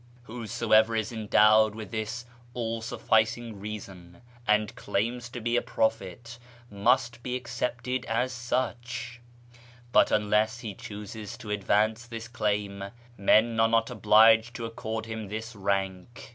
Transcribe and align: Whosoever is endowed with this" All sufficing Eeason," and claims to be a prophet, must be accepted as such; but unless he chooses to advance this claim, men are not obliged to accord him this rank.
Whosoever 0.23 0.95
is 0.95 1.11
endowed 1.11 1.75
with 1.75 1.91
this" 1.91 2.25
All 2.55 2.81
sufficing 2.81 3.61
Eeason," 3.61 4.21
and 4.47 4.73
claims 4.75 5.29
to 5.29 5.39
be 5.39 5.55
a 5.55 5.61
prophet, 5.61 6.39
must 6.71 7.21
be 7.21 7.35
accepted 7.35 8.05
as 8.05 8.33
such; 8.33 9.21
but 9.91 10.09
unless 10.09 10.61
he 10.61 10.73
chooses 10.73 11.37
to 11.37 11.51
advance 11.51 12.07
this 12.07 12.27
claim, 12.27 12.85
men 13.15 13.59
are 13.59 13.69
not 13.69 13.91
obliged 13.91 14.55
to 14.55 14.65
accord 14.65 15.05
him 15.05 15.27
this 15.27 15.55
rank. 15.55 16.29